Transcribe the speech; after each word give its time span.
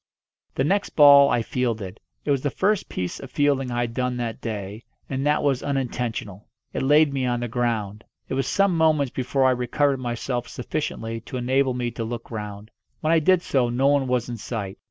The 0.55 0.63
next 0.63 0.95
ball 0.95 1.29
I 1.29 1.43
fielded. 1.43 1.99
It 2.25 2.31
was 2.31 2.41
the 2.41 2.49
first 2.49 2.89
piece 2.89 3.19
of 3.19 3.29
fielding 3.29 3.69
I 3.69 3.81
had 3.81 3.93
done 3.93 4.17
that 4.17 4.41
day, 4.41 4.83
and 5.07 5.27
that 5.27 5.43
was 5.43 5.61
unintentional. 5.61 6.47
It 6.73 6.81
laid 6.81 7.13
me 7.13 7.27
on 7.27 7.41
the 7.41 7.47
ground. 7.47 8.03
It 8.27 8.33
was 8.33 8.47
some 8.47 8.75
moments 8.75 9.11
before 9.11 9.45
I 9.45 9.51
recovered 9.51 9.99
myself 9.99 10.47
sufficiently 10.47 11.19
to 11.21 11.37
enable 11.37 11.75
me 11.75 11.91
to 11.91 12.03
look 12.03 12.31
round. 12.31 12.71
When 13.01 13.13
I 13.13 13.19
did 13.19 13.43
so 13.43 13.69
no 13.69 13.85
one 13.89 14.07
was 14.07 14.27
in 14.27 14.37
sight. 14.37 14.79